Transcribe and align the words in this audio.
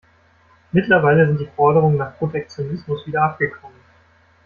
Mittlerweile 0.71 1.27
sind 1.27 1.37
die 1.39 1.49
Forderungen 1.55 1.97
nach 1.97 2.17
Protektionismus 2.17 3.05
wieder 3.05 3.21
abgeklungen. 3.21 3.77